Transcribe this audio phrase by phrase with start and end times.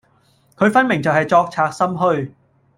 [0.57, 2.31] 佢分明就係作賊心虛